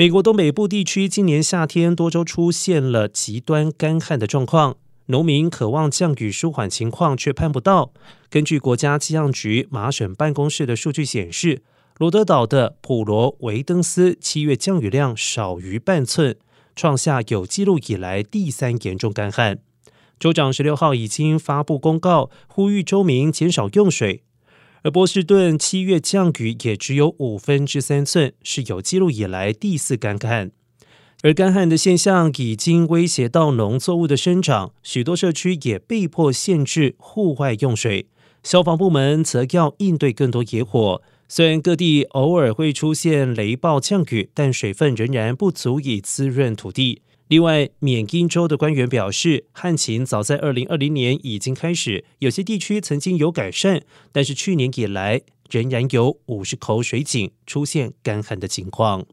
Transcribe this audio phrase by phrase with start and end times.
[0.00, 7.92] 美国东北部地区今年夏天多州出现了极端干旱的状况，农民渴望降雨舒缓情况却盼不到。
[8.30, 11.62] 根据国家气象局麻省办公室的数据显示，
[11.98, 16.34] 罗德岛的普罗维登斯七月降雨量少于半寸，
[16.74, 19.58] 创下有记录以来第三严重干旱。
[20.18, 24.22] 州长十六号已经发布公告，呼吁州民减少用水。
[24.82, 30.50] 而波士顿七月降雨也只有五分之三寸，是有记录以来第四干旱。
[31.22, 38.06] 而干旱的现象已经威胁到农作物的生长，许多社区也被迫限制户外用水。
[38.42, 41.02] 消防部门则要应对更多野火。
[41.32, 47.02] 虽然各地偶尔会出现雷暴降雨，但水分仍然不足以滋润土地。
[47.28, 53.80] 另外，缅因州的官员表示，旱情早在二零二零年已经开始，有些地区曾经有改善，
[54.10, 59.06] 但是去年以来仍然有五十口水井出现干旱的情况。